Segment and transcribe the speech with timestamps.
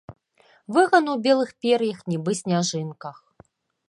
[0.77, 3.15] Выган у белых пер'ях, нібы сняжынках.